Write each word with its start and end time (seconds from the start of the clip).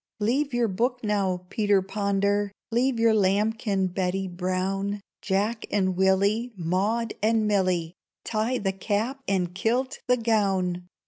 Leave 0.19 0.51
your 0.51 0.67
book 0.67 1.03
now, 1.03 1.45
Peter 1.49 1.79
Ponder; 1.83 2.51
Leave 2.71 2.99
your 2.99 3.13
lambkin, 3.13 3.85
Betty 3.85 4.27
Brown! 4.27 4.99
Jack 5.21 5.67
and 5.69 5.95
Willy, 5.95 6.51
Maud 6.57 7.13
and 7.21 7.47
Milly, 7.47 7.93
Tie 8.25 8.57
the 8.57 8.71
cap 8.73 9.21
and 9.27 9.53
kilt 9.53 9.99
the 10.07 10.17
gown! 10.17 10.87